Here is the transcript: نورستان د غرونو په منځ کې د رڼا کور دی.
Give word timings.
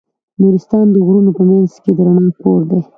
نورستان 0.39 0.85
د 0.91 0.95
غرونو 1.05 1.31
په 1.37 1.43
منځ 1.49 1.71
کې 1.83 1.91
د 1.97 1.99
رڼا 2.07 2.25
کور 2.41 2.61
دی. 2.69 2.81